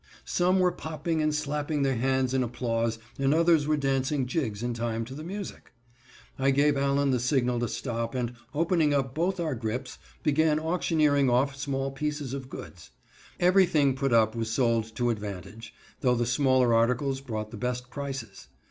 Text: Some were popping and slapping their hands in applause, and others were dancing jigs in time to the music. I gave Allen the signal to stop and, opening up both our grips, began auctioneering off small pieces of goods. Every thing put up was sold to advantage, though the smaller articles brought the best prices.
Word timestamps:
Some 0.25 0.57
were 0.57 0.71
popping 0.71 1.21
and 1.21 1.31
slapping 1.31 1.83
their 1.83 1.95
hands 1.97 2.33
in 2.33 2.41
applause, 2.41 2.97
and 3.19 3.35
others 3.35 3.67
were 3.67 3.77
dancing 3.77 4.25
jigs 4.25 4.63
in 4.63 4.73
time 4.73 5.05
to 5.05 5.13
the 5.13 5.23
music. 5.23 5.73
I 6.39 6.49
gave 6.49 6.75
Allen 6.75 7.11
the 7.11 7.19
signal 7.19 7.59
to 7.59 7.67
stop 7.67 8.15
and, 8.15 8.33
opening 8.55 8.95
up 8.95 9.13
both 9.13 9.39
our 9.39 9.53
grips, 9.53 9.99
began 10.23 10.57
auctioneering 10.59 11.29
off 11.29 11.55
small 11.55 11.91
pieces 11.91 12.33
of 12.33 12.49
goods. 12.49 12.89
Every 13.39 13.67
thing 13.67 13.93
put 13.95 14.11
up 14.11 14.35
was 14.35 14.49
sold 14.49 14.85
to 14.95 15.11
advantage, 15.11 15.71
though 15.99 16.15
the 16.15 16.25
smaller 16.25 16.73
articles 16.73 17.21
brought 17.21 17.51
the 17.51 17.57
best 17.57 17.91
prices. 17.91 18.47